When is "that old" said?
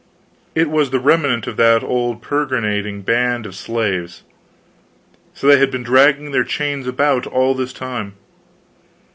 1.57-2.23